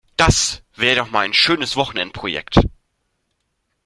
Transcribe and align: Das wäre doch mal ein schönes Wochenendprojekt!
Das 0.17 0.63
wäre 0.75 0.95
doch 0.95 1.11
mal 1.11 1.23
ein 1.25 1.31
schönes 1.35 1.75
Wochenendprojekt! 1.75 2.57